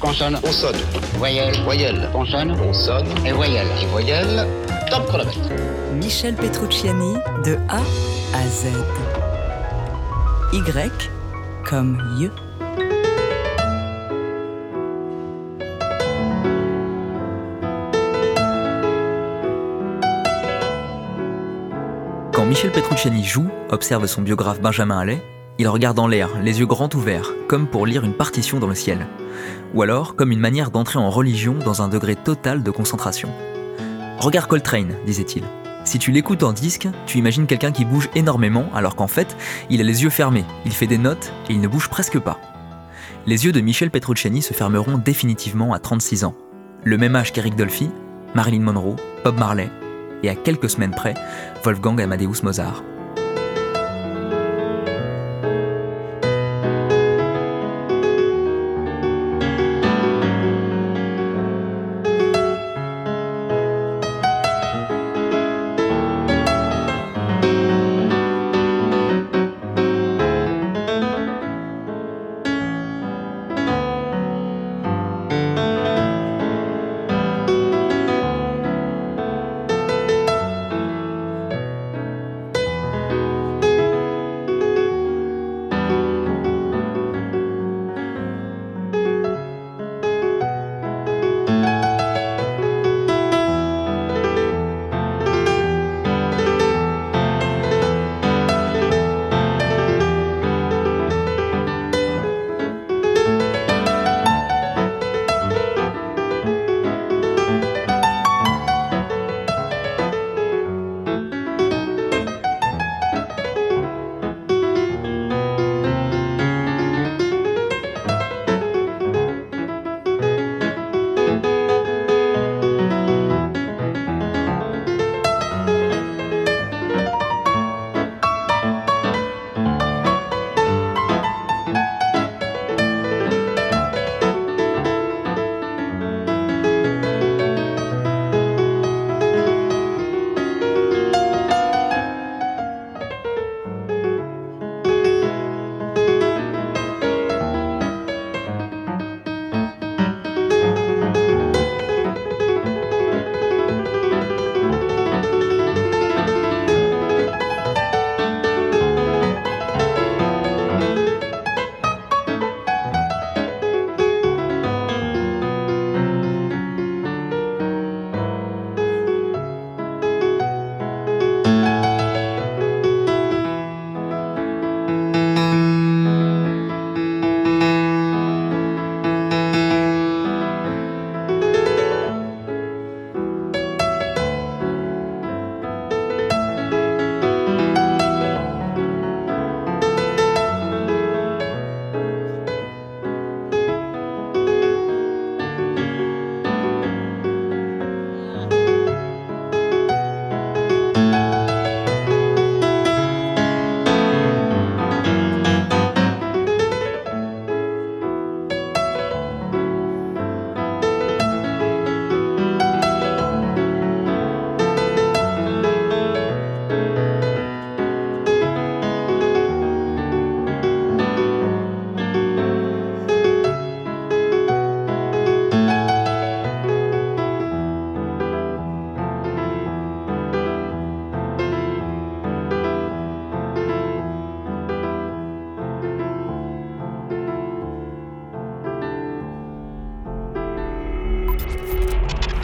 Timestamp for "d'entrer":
30.70-30.98